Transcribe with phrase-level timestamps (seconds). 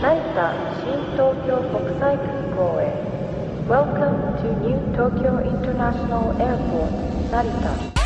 [0.00, 0.52] 成田
[0.84, 2.82] 新東京国際空港へ
[3.68, 6.90] Welcome to New Tokyo International Airport
[7.30, 8.02] 成田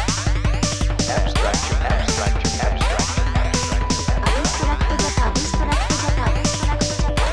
[1.08, 3.10] Abstract, abstract, abstract, abstract,
[4.22, 7.26] アブストラクトジャパンアブストラクトジャパンアブストラクトジャパ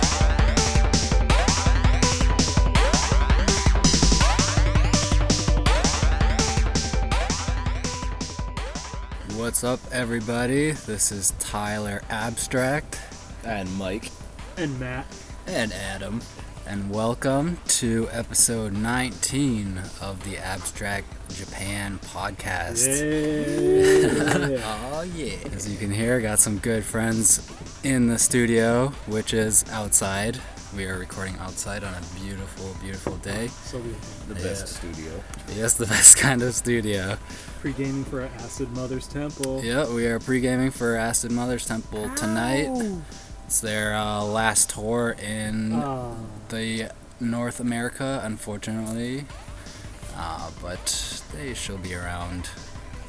[9.37, 10.71] ン What's up, everybody?
[10.71, 12.99] This is Tyler Abstract
[13.43, 14.09] and Mike.
[14.58, 15.06] and Matt.
[15.46, 16.20] and Adam,
[16.66, 22.86] and welcome to episode 19 of the Abstract Japan podcast.
[22.88, 24.64] Yeah.
[24.90, 25.34] Oh, yeah.
[25.54, 27.48] As you can hear, got some good friends
[27.84, 30.40] in the studio, which is outside.
[30.76, 33.46] We are recording outside on a beautiful, beautiful day.
[33.64, 33.90] so we
[34.34, 34.46] The Yeah.
[34.48, 35.12] best studio.
[35.54, 37.16] Yes, the best kind of studio.
[37.60, 39.62] pre-gaming for Acid Mother's Temple.
[39.64, 42.68] Yeah, we are pre-gaming for Acid Mother's Temple tonight.
[43.48, 46.14] It's their uh, last tour in Ah,
[46.50, 49.24] the North America, unfortunately.
[50.14, 52.46] Uh, but they shall be around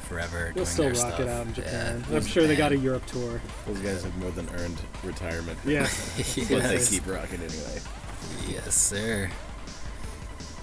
[0.08, 1.20] forever they'll doing still their rock stuff.
[1.20, 2.04] it out in Japan.
[2.08, 3.38] Yeah, I'm sure they got a Europe tour.
[3.66, 5.58] Those guys have more than earned retirement.
[5.66, 5.82] Yeah.
[6.16, 7.78] But they keep rocking anyway.
[8.48, 9.30] Yes, sir.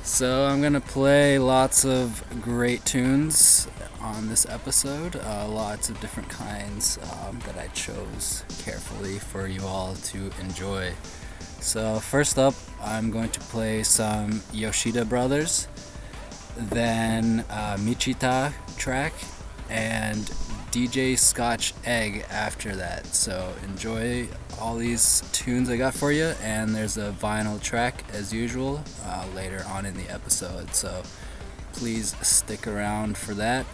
[0.02, 3.68] So I'm gonna play lots of great tunes
[4.16, 5.16] on this episode.
[5.18, 10.94] Uh, lots of different kinds um, that I chose carefully for you all to enjoy.
[11.60, 15.68] So first up, I'm going to play some Yoshida Brothers,
[16.56, 17.44] then
[17.78, 19.14] Michita track,
[19.70, 20.20] and
[20.72, 23.06] DJ Scotch Egg after that.
[23.08, 24.28] So enjoy
[24.60, 29.26] all these tunes I got for you, and there's a vinyl track as usual uh,
[29.36, 30.74] later on in the episode.
[30.74, 31.04] So
[31.74, 33.66] please stick around for that.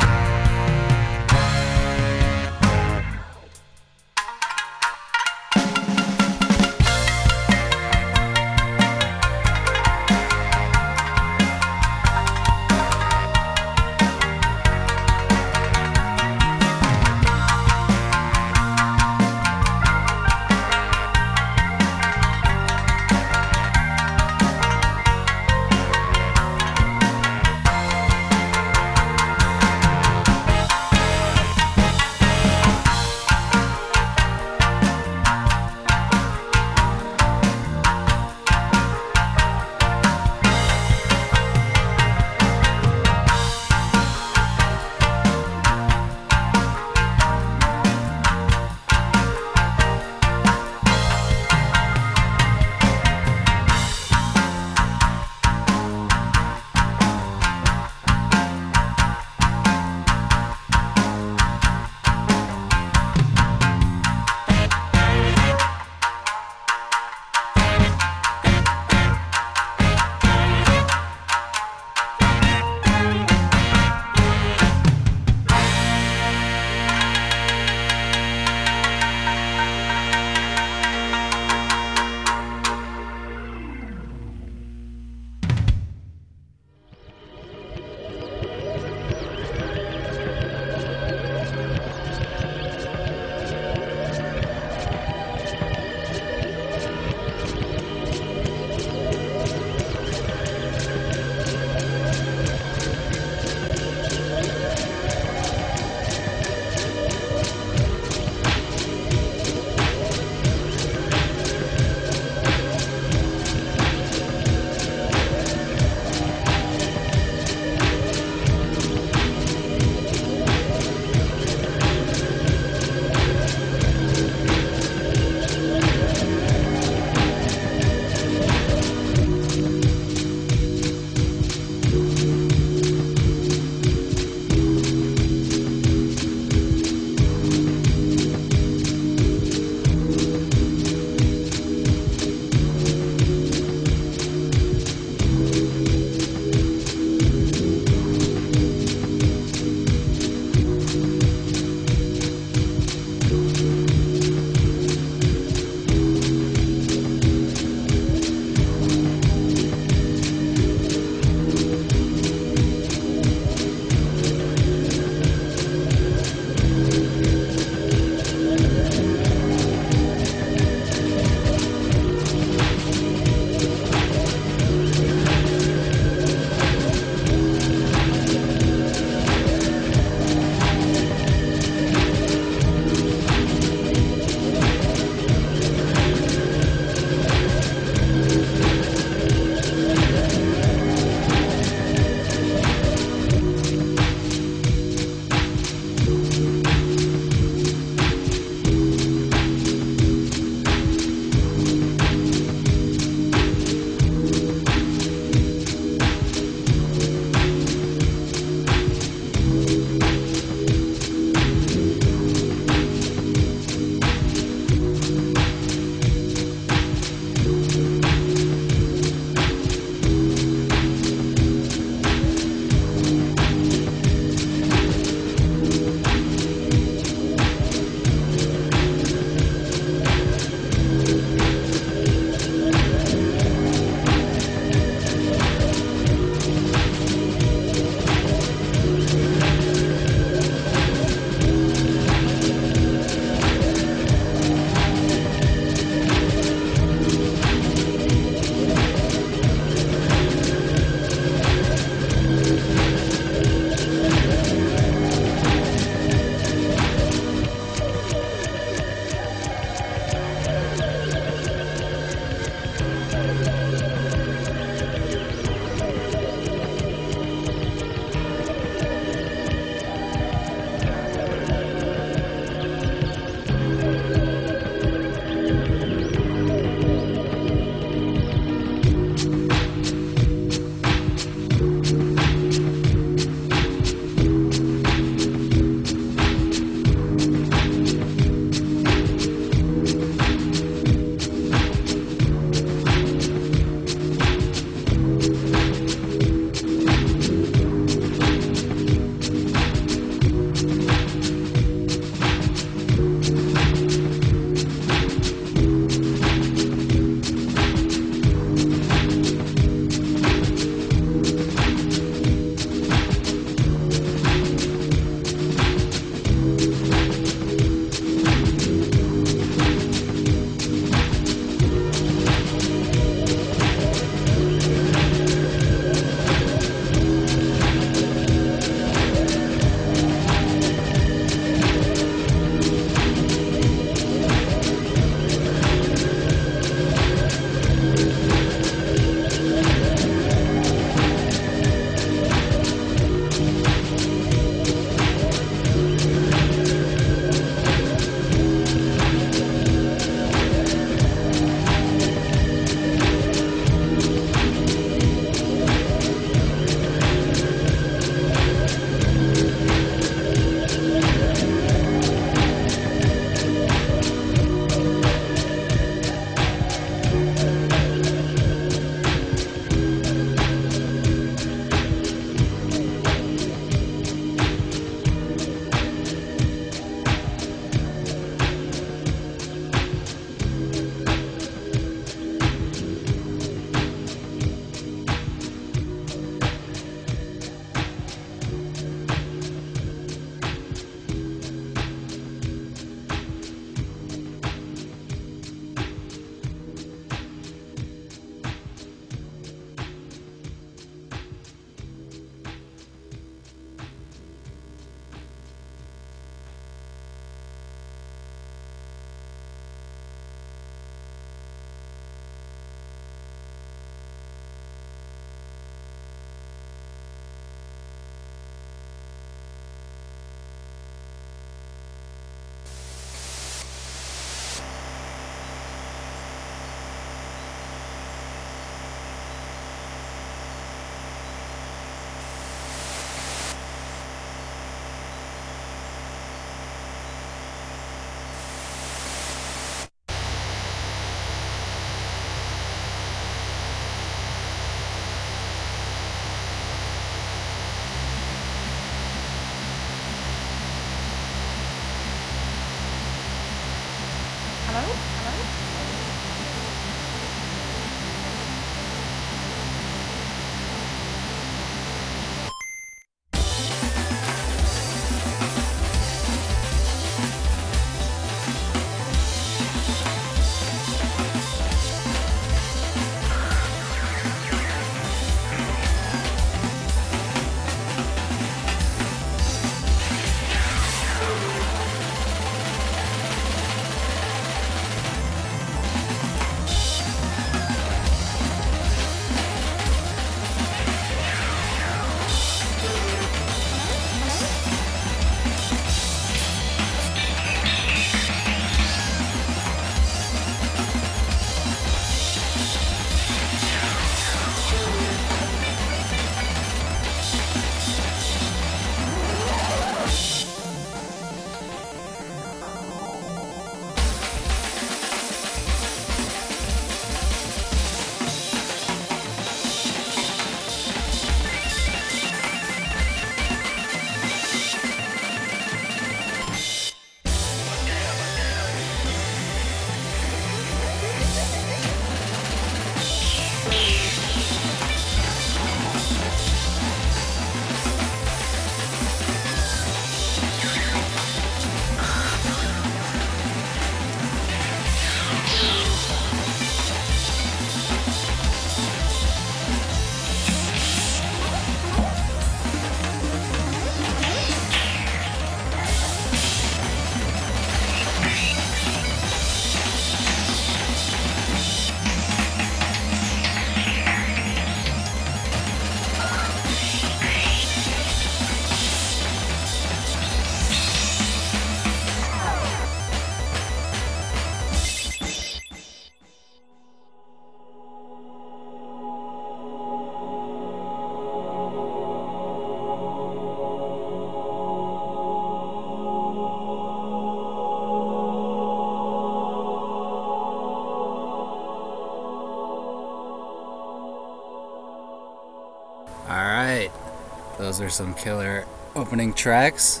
[597.76, 598.64] Those are some killer
[598.94, 600.00] opening tracks.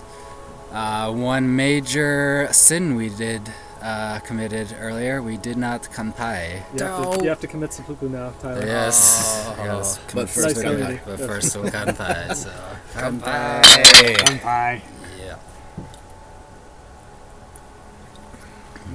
[0.72, 3.42] Uh, one major sin we did
[3.82, 6.62] uh, committed earlier, we did not kanpai.
[6.72, 8.64] You have, to, you have to commit seppuku now, Tyler.
[8.64, 9.44] Yes.
[9.58, 9.64] Oh.
[9.64, 9.98] yes.
[9.98, 11.26] But commit first seppuku, we'll But kanpai.
[11.26, 12.34] first we'll kanpai.
[12.34, 12.50] So
[12.94, 13.62] kanpai.
[14.16, 14.80] Kanpai.
[15.20, 15.36] Yeah.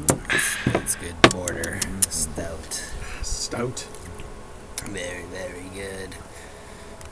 [0.07, 2.83] That's, that's good border stout.
[3.21, 3.87] Stout.
[4.85, 6.15] Very, very good.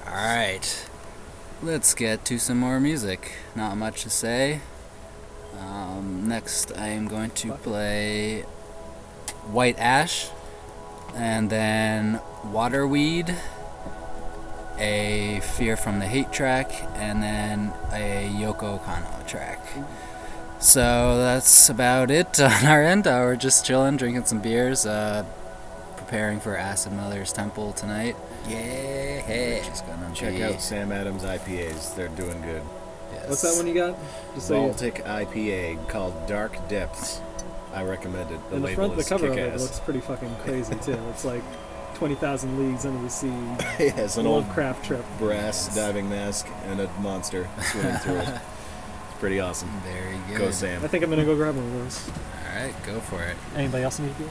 [0.08, 0.89] Alright.
[1.62, 3.34] Let's get to some more music.
[3.54, 4.62] Not much to say.
[5.60, 8.44] Um, next, I am going to play
[9.52, 10.30] White Ash,
[11.16, 13.36] and then Waterweed,
[14.78, 19.60] a Fear from the Hate track, and then a Yoko Kanno track.
[20.62, 23.06] So that's about it on our end.
[23.06, 25.26] Uh, we're just chilling, drinking some beers, uh,
[25.98, 28.16] preparing for Acid Mother's Temple tonight.
[28.50, 31.96] Yeah, just gonna Check be- out Sam Adams IPAs.
[31.96, 32.62] They're doing good.
[33.28, 33.98] What's that one you got?
[34.36, 37.22] Just so you, Baltic IPA called Dark Depths.
[37.74, 38.40] I recommend it.
[38.50, 39.62] The in the label front, the is cover of it kick-ass.
[39.62, 40.98] looks pretty fucking crazy too.
[41.12, 41.44] It's like
[41.96, 43.28] twenty thousand leagues under the sea.
[43.80, 45.06] yeah, an old Lovecraft trip.
[45.20, 48.30] brass diving mask and a monster swimming through it.
[49.12, 49.70] It's pretty awesome.
[49.82, 50.38] Very good.
[50.38, 50.82] Go Sam.
[50.84, 52.10] I think I'm gonna go grab one of those.
[52.10, 53.36] All right, go for it.
[53.56, 54.30] Anybody else need to do?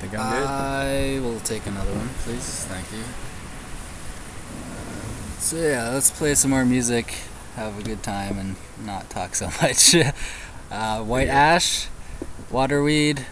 [0.00, 0.46] Think I'm good?
[0.46, 2.64] I will take another one, please.
[2.66, 3.02] Thank you.
[4.60, 7.14] Uh, So yeah, let's play some more music,
[7.56, 9.94] have a good time, and not talk so much.
[10.70, 11.88] uh, White Ash,
[12.50, 13.26] Waterweed,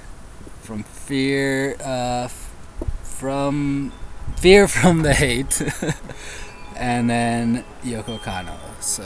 [0.63, 2.51] from Fear, uh, f-
[3.03, 3.93] from
[4.37, 5.61] Fear from the Hate,
[6.77, 8.57] and then Yoko Kanno.
[8.81, 9.05] So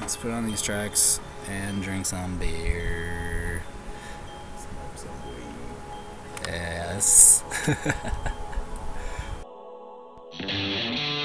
[0.00, 3.47] let's put on these tracks and drink some beer.
[6.48, 7.42] Yes.「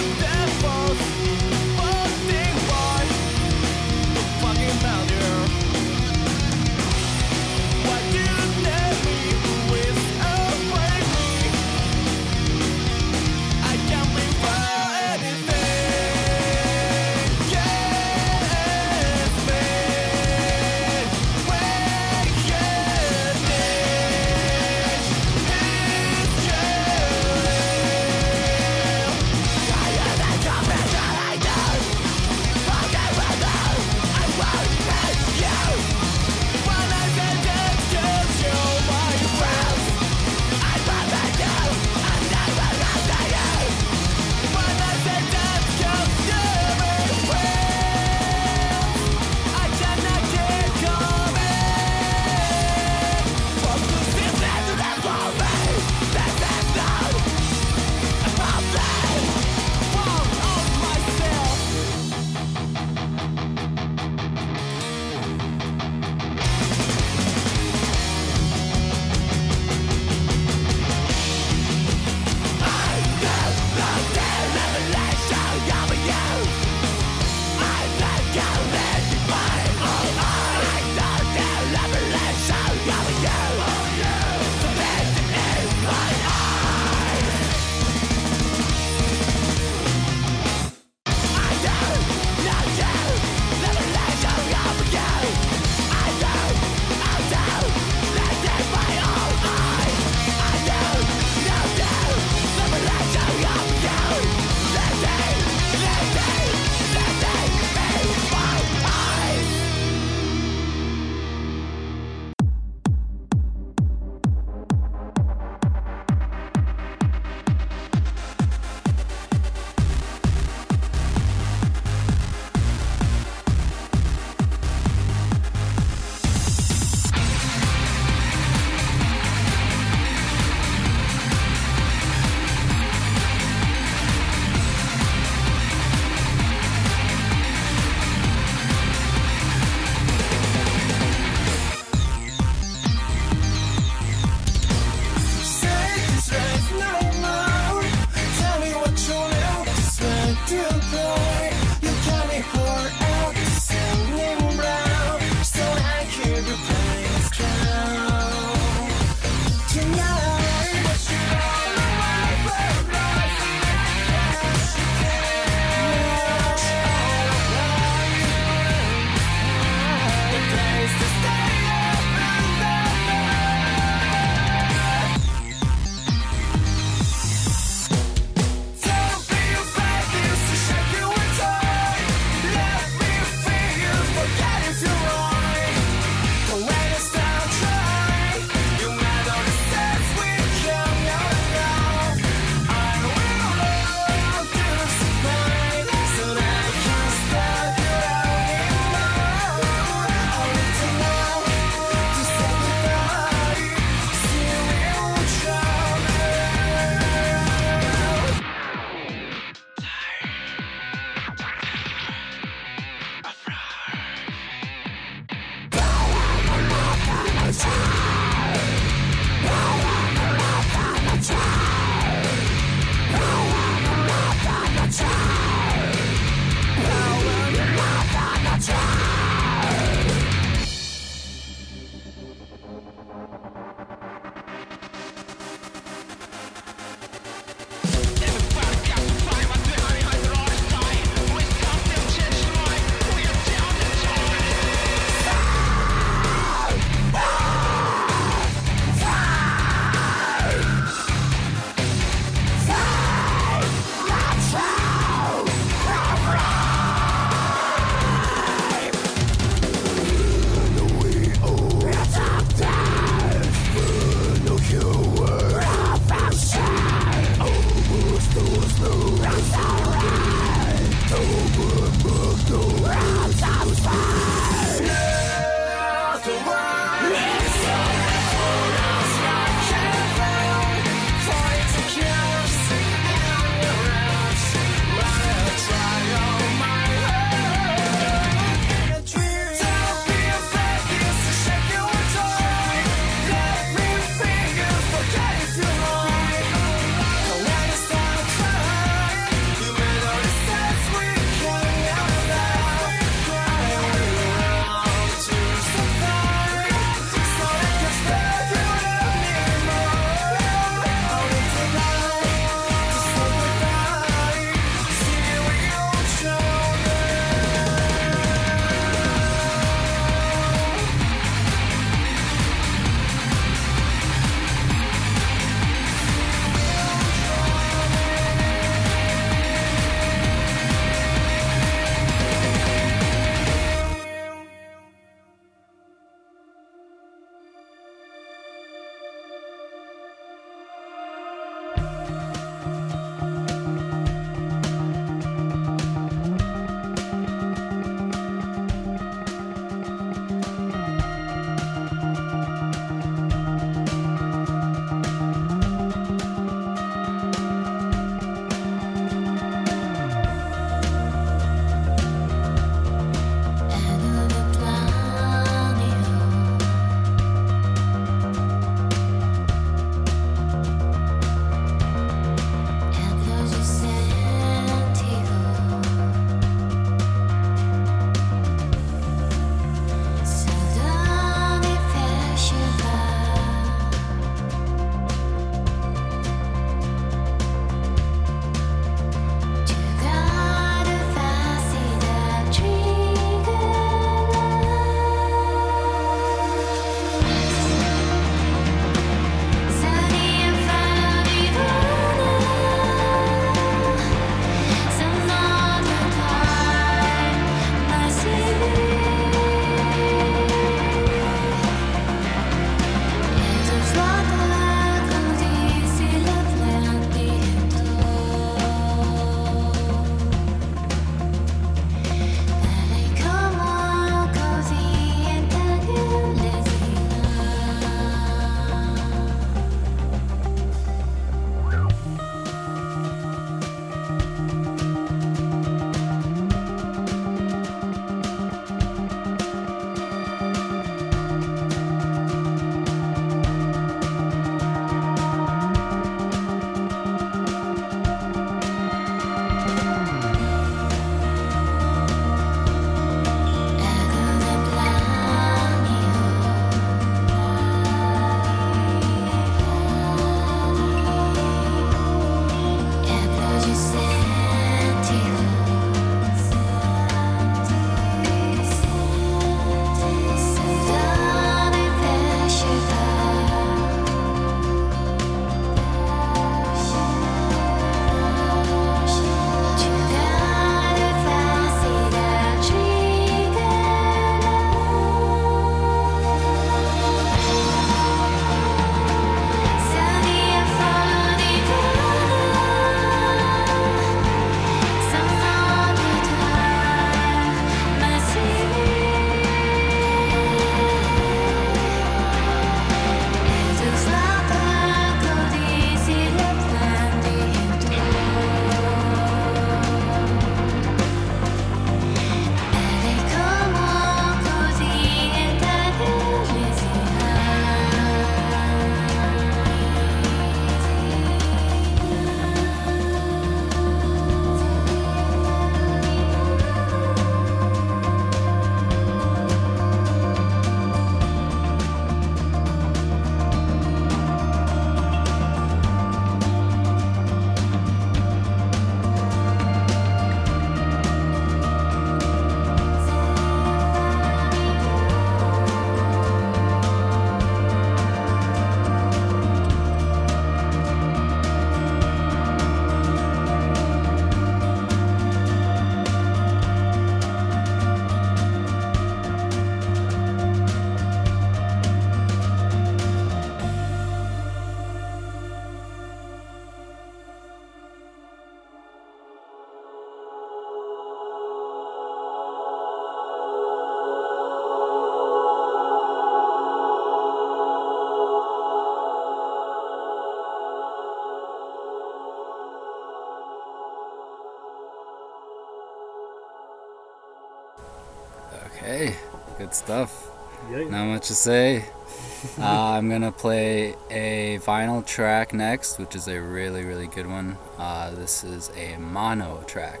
[589.80, 590.30] stuff.
[590.70, 590.84] Yeah.
[590.84, 591.84] Not much to say.
[592.58, 597.56] uh, I'm gonna play a vinyl track next, which is a really, really good one.
[597.78, 600.00] Uh, this is a mono track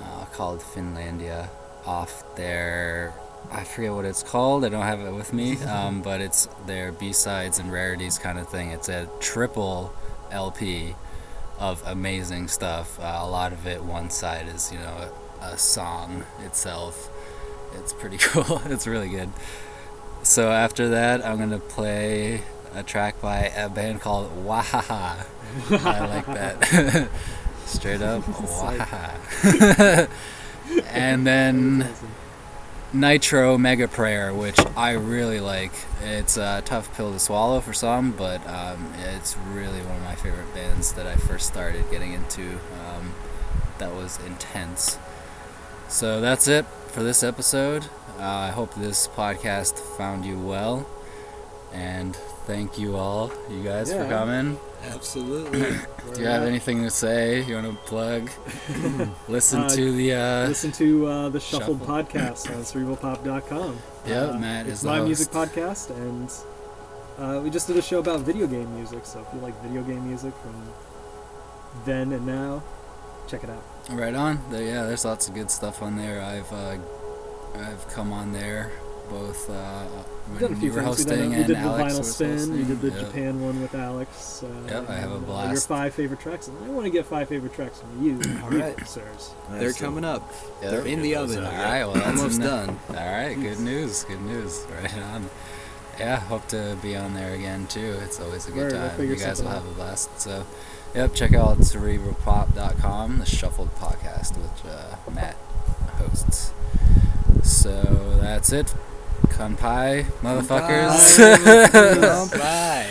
[0.00, 1.48] uh, called Finlandia
[1.86, 3.14] off their.
[3.50, 4.64] I forget what it's called.
[4.64, 8.48] I don't have it with me, um, but it's their B-sides and rarities kind of
[8.48, 8.70] thing.
[8.70, 9.92] It's a triple
[10.30, 10.94] LP
[11.58, 12.98] of amazing stuff.
[13.00, 17.10] Uh, a lot of it, one side is you know a, a song itself.
[17.78, 18.60] It's pretty cool.
[18.66, 19.30] it's really good.
[20.22, 22.42] So after that, I'm gonna play
[22.74, 25.26] a track by a band called Wahaha.
[25.70, 27.08] I like that.
[27.66, 30.08] Straight up, Wahaha.
[30.90, 31.88] and then
[32.92, 35.72] Nitro Mega Prayer, which I really like.
[36.02, 40.14] It's a tough pill to swallow for some, but um, it's really one of my
[40.14, 42.58] favorite bands that I first started getting into.
[42.88, 43.14] Um,
[43.78, 44.98] that was intense.
[45.88, 47.84] So that's it for this episode.
[48.18, 50.86] Uh, I hope this podcast found you well.
[51.72, 52.14] And
[52.46, 54.58] thank you all, you guys, for coming.
[54.84, 55.60] Absolutely.
[56.14, 57.42] Do you have anything to say?
[57.42, 58.30] You want to plug?
[59.28, 60.14] Listen Uh, to the.
[60.14, 61.94] Uh, Listen to uh, the Shuffled Shuffle.
[62.04, 63.76] podcast on cerebralpop.com.
[64.06, 66.30] Yep, uh, Matt it's my music podcast, and
[67.18, 69.04] uh, we just did a show about video game music.
[69.06, 70.54] So if you like video game music from
[71.84, 72.62] then and now,
[73.26, 73.64] check it out.
[73.90, 74.40] Right on.
[74.50, 76.20] There, yeah, there's lots of good stuff on there.
[76.22, 76.76] I've uh,
[77.54, 78.72] I've come on there
[79.10, 79.84] both uh,
[80.30, 80.98] We've done a when you were things.
[80.98, 82.28] We did, hosting we and did the Alex vinyl was spin.
[82.30, 82.64] We hosting.
[82.64, 83.06] did the Yep.
[83.06, 84.42] Japan one with Alex.
[84.42, 86.48] Uh, Yep, I have a and, uh, your five favorite tracks.
[86.48, 88.88] And I want to get five favorite tracks from you, All right.
[88.88, 89.34] sirs.
[89.50, 90.32] They're coming up.
[90.62, 90.70] Yep.
[90.70, 91.44] They're in the oven.
[91.44, 92.78] All right, well that's Almost done.
[92.88, 94.04] All right, good news.
[94.04, 94.64] Good news.
[94.82, 95.28] Right on.
[96.00, 97.98] Yeah, hope to be on there again too.
[98.02, 99.00] It's always a good Word, we'll time.
[99.02, 100.20] you guys will something have a blast.
[100.20, 100.44] So,
[100.94, 105.36] yep, check out cerebralpop.com, the Shuffled podcast, which uh, Matt
[105.98, 106.52] hosts.
[107.42, 108.74] So that's it.
[109.28, 111.18] Kanpai, motherfuckers.
[112.38, 112.86] Bye.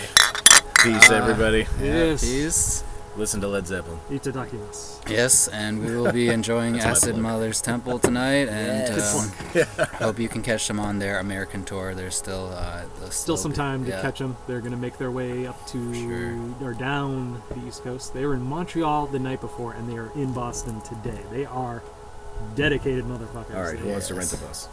[0.84, 1.66] Peace, everybody.
[1.82, 2.24] Yes.
[2.24, 2.84] Peace.
[3.16, 4.00] Listen to Led Zeppelin.
[4.10, 5.08] Itadakimasu.
[5.08, 7.16] Yes, and we will be enjoying Acid.
[7.16, 9.16] Mothers Temple tonight, and Yes.
[9.16, 11.94] um, hope you can catch them on their American tour.
[11.94, 14.02] There's still uh, they'll Still some be- time to yeah.
[14.02, 14.36] catch them.
[14.48, 16.68] They're going to make their way up to Sure.
[16.68, 18.16] or down the East Coast.
[18.16, 21.20] They were in Montreal the night before, and they are in Boston today.
[21.32, 21.84] They are
[22.56, 23.56] dedicated motherfuckers.
[23.56, 24.68] All right, who They- wants to rent a bus?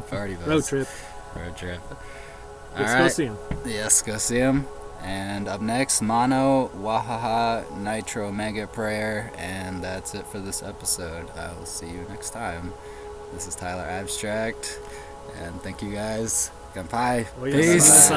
[0.10, 0.46] Party bus.
[0.46, 0.88] Road trip.
[1.36, 1.80] Road trip.
[1.90, 3.12] All Let's go right.
[3.12, 3.38] see them.
[3.66, 4.66] Yes, go see them.
[5.02, 11.30] And up next, Mono, Wahaha, Nitro, Mega Prayer, and that's it for this episode.
[11.36, 12.74] I will see you next time.
[13.32, 14.78] This is Tyler Abstract,
[15.40, 16.50] and thank you guys.
[16.74, 17.26] Kanpai.
[17.42, 18.10] Peace.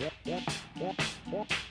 [0.00, 0.42] Yep, yep,
[0.76, 0.94] yep,
[1.32, 1.67] yep.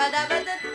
[0.00, 0.69] ba da ba da.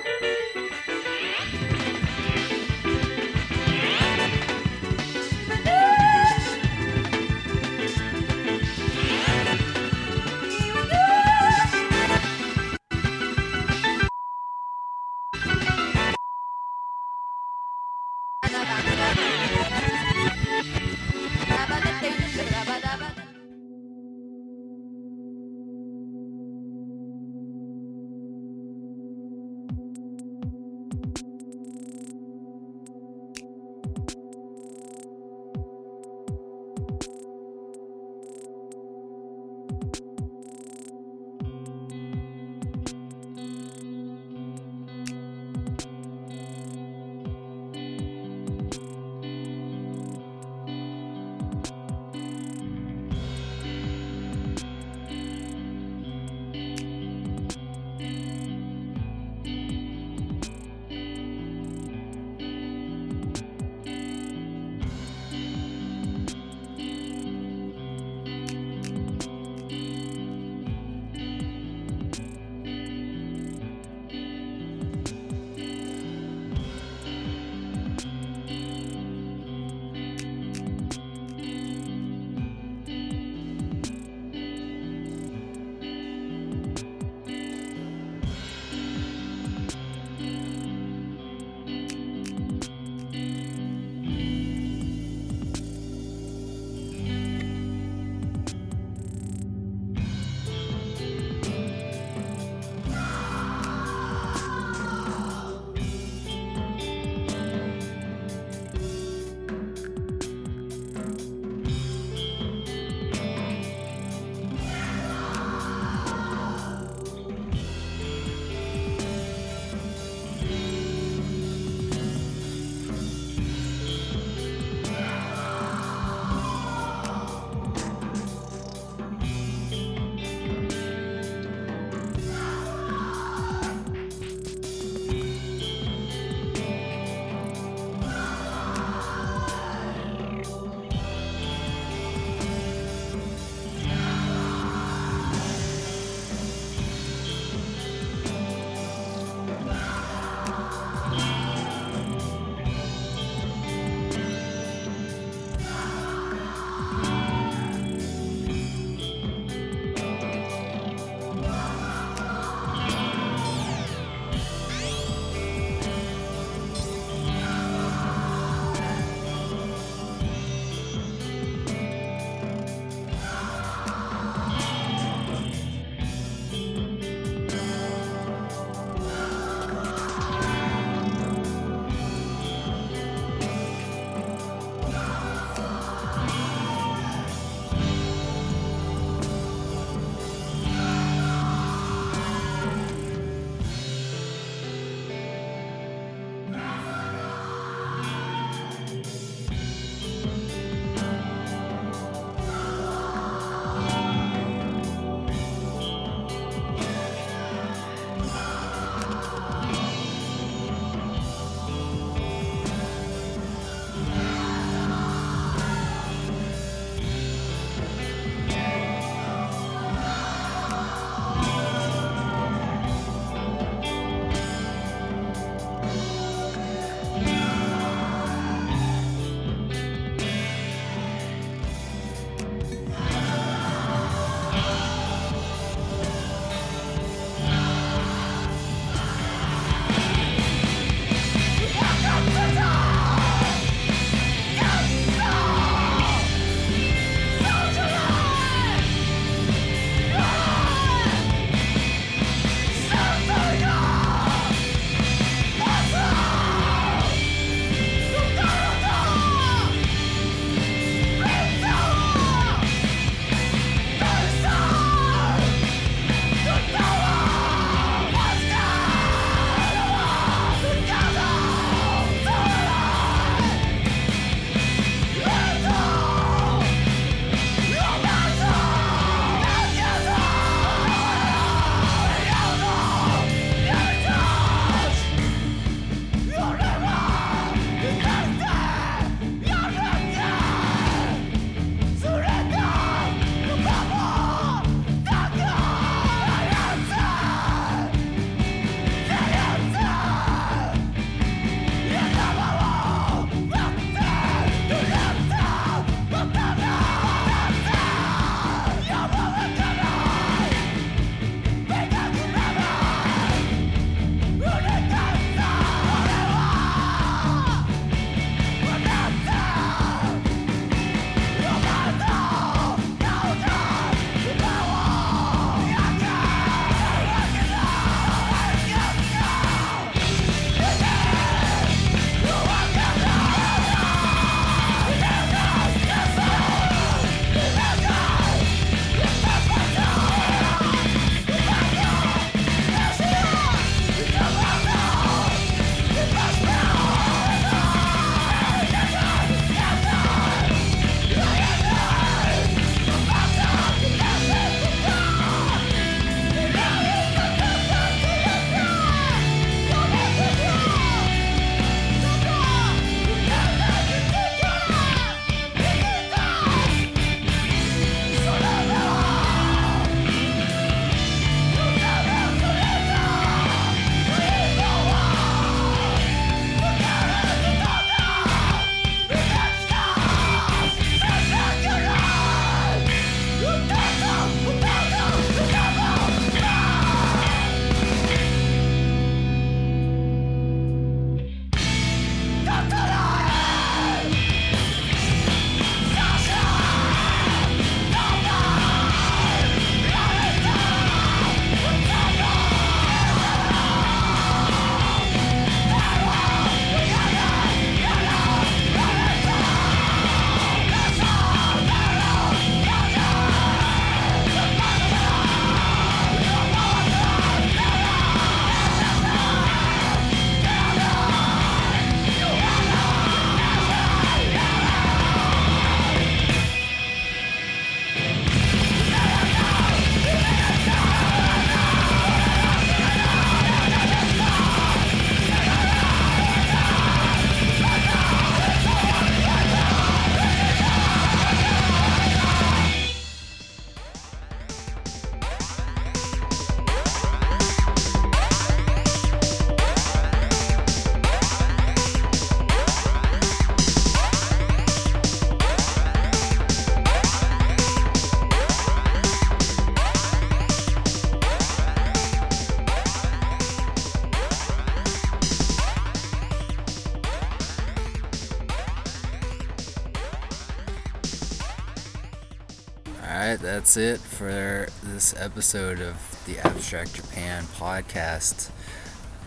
[473.75, 478.49] That's it for this episode of the Abstract Japan podcast.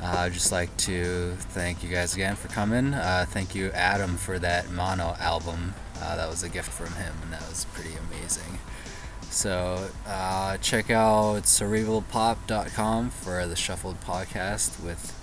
[0.03, 2.94] Uh, I'd just like to thank you guys again for coming.
[2.94, 5.74] Uh, thank you, Adam, for that mono album.
[6.01, 8.59] Uh, that was a gift from him, and that was pretty amazing.
[9.28, 15.14] So uh, check out cerebralpop.com for the Shuffled podcast with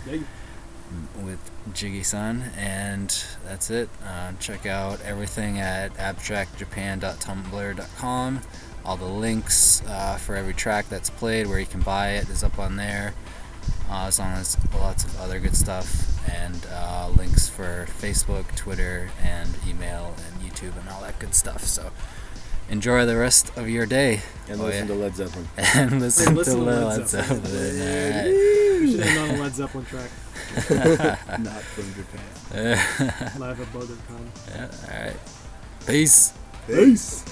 [1.24, 1.40] with
[1.74, 3.10] Jiggy Sun, and
[3.44, 3.90] that's it.
[4.06, 8.42] Uh, check out everything at abstractjapan.tumblr.com.
[8.86, 12.44] All the links uh, for every track that's played, where you can buy it, is
[12.44, 13.14] up on there.
[13.90, 19.10] Uh, as long as lots of other good stuff, and uh, links for Facebook, Twitter,
[19.24, 21.64] and email, and YouTube, and all that good stuff.
[21.64, 21.92] So
[22.70, 24.22] enjoy the rest of your day.
[24.50, 24.94] And Oh, listen yeah.
[24.94, 25.48] to Led Zeppelin.
[25.58, 27.46] and listen, And listen to to Led Led Zeppelin.
[27.46, 28.82] Zeppelin.
[28.82, 30.10] we should have done a Led Zeppelin track
[31.40, 33.40] Not from Japan.
[33.40, 34.28] Live at Budokan.
[34.50, 34.68] yeah,
[34.98, 35.18] all right.
[35.86, 36.34] Peace.
[36.68, 37.24] Peace.